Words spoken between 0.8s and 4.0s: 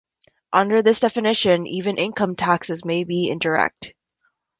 this definition, even income taxes may be indirect.